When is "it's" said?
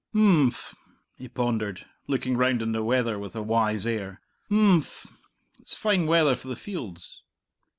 5.59-5.75